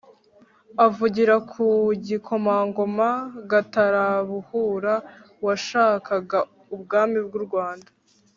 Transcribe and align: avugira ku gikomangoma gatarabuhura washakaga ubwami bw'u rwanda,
avugira 0.85 1.35
ku 1.51 1.65
gikomangoma 2.07 3.09
gatarabuhura 3.51 4.93
washakaga 5.45 6.39
ubwami 6.75 7.17
bw'u 7.25 7.41
rwanda, 7.47 7.89